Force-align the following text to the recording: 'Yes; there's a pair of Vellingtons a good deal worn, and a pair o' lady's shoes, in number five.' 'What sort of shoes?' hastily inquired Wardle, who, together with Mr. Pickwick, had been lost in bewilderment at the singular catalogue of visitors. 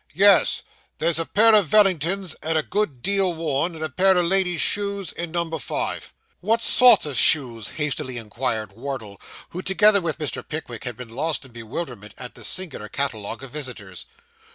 'Yes; 0.15 0.63
there's 0.97 1.19
a 1.19 1.27
pair 1.27 1.53
of 1.53 1.67
Vellingtons 1.67 2.35
a 2.41 2.63
good 2.63 3.03
deal 3.03 3.35
worn, 3.35 3.75
and 3.75 3.83
a 3.83 3.89
pair 3.89 4.17
o' 4.17 4.21
lady's 4.23 4.59
shoes, 4.59 5.11
in 5.11 5.29
number 5.29 5.59
five.' 5.59 6.11
'What 6.39 6.59
sort 6.63 7.05
of 7.05 7.15
shoes?' 7.19 7.67
hastily 7.69 8.17
inquired 8.17 8.71
Wardle, 8.71 9.21
who, 9.49 9.61
together 9.61 10.01
with 10.01 10.17
Mr. 10.17 10.41
Pickwick, 10.41 10.85
had 10.85 10.97
been 10.97 11.09
lost 11.09 11.45
in 11.45 11.51
bewilderment 11.51 12.15
at 12.17 12.33
the 12.33 12.43
singular 12.43 12.89
catalogue 12.89 13.43
of 13.43 13.51
visitors. 13.51 14.07